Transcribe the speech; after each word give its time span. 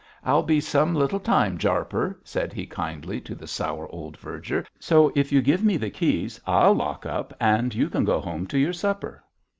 'I'll 0.23 0.41
be 0.41 0.59
some 0.59 0.95
little 0.95 1.19
time, 1.19 1.59
Jarper,' 1.59 2.17
said 2.23 2.53
he 2.53 2.65
kindly 2.65 3.21
to 3.21 3.35
the 3.35 3.45
sour 3.45 3.87
old 3.93 4.17
verger, 4.17 4.65
'so 4.79 5.11
if 5.15 5.31
you 5.31 5.43
give 5.43 5.63
me 5.63 5.77
the 5.77 5.91
keys 5.91 6.41
I'll 6.47 6.73
lock 6.73 7.05
up 7.05 7.35
and 7.39 7.71
you 7.75 7.87
can 7.87 8.03
go 8.03 8.19
home 8.19 8.47
to 8.47 8.57
your 8.57 8.73
supper.' 8.73 9.23